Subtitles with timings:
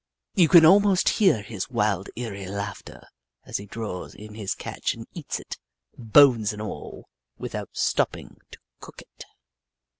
[0.33, 3.03] You can almost hear his wild eerie laughter
[3.45, 5.59] as he draws in his catch and eats it,
[5.95, 9.25] bones and all, without stopping to cook it.